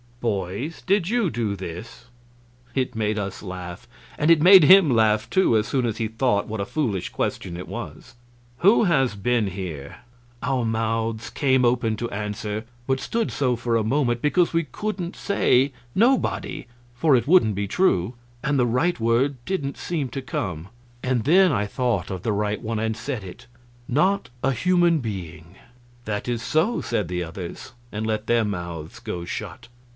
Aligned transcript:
"Boys, 0.19 0.83
did 0.85 1.09
you 1.09 1.31
do 1.31 1.55
this?" 1.55 2.05
It 2.75 2.95
made 2.95 3.17
us 3.17 3.41
laugh. 3.41 3.87
And 4.19 4.29
it 4.29 4.41
made 4.41 4.63
him 4.63 4.89
laugh, 4.89 5.27
too, 5.29 5.57
as 5.57 5.67
soon 5.67 5.85
as 5.85 5.97
he 5.97 6.07
thought 6.07 6.47
what 6.47 6.59
a 6.61 6.65
foolish 6.65 7.09
question 7.09 7.57
it 7.57 7.67
was. 7.67 8.15
"Who 8.59 8.83
has 8.83 9.15
been 9.15 9.47
here?" 9.47 9.97
Our 10.43 10.63
mouths 10.65 11.31
came 11.31 11.65
open 11.65 11.97
to 11.97 12.09
answer, 12.11 12.65
but 12.87 12.99
stood 12.99 13.31
so 13.31 13.55
for 13.55 13.75
a 13.75 13.83
moment, 13.83 14.21
because 14.21 14.53
we 14.53 14.63
couldn't 14.63 15.15
say 15.15 15.71
"Nobody," 15.95 16.65
for 16.93 17.15
it 17.15 17.27
wouldn't 17.27 17.55
be 17.55 17.67
true, 17.67 18.15
and 18.43 18.59
the 18.59 18.67
right 18.67 18.99
word 18.99 19.43
didn't 19.45 19.77
seem 19.77 20.09
to 20.09 20.21
come; 20.21 20.69
then 21.03 21.51
I 21.51 21.65
thought 21.65 22.11
of 22.11 22.21
the 22.21 22.33
right 22.33 22.61
one, 22.61 22.79
and 22.79 22.95
said 22.97 23.23
it: 23.23 23.47
"Not 23.87 24.29
a 24.43 24.51
human 24.51 24.99
being." 24.99 25.55
"That 26.05 26.27
is 26.27 26.41
so," 26.43 26.79
said 26.81 27.07
the 27.07 27.23
others, 27.23 27.73
and 27.91 28.05
let 28.05 28.25
their 28.27 28.45
mouths 28.45 28.99
go 28.99 29.25
shut. 29.25 29.67